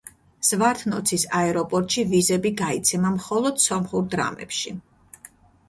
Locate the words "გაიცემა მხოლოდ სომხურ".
2.63-4.11